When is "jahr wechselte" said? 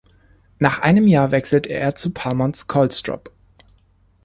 1.05-1.69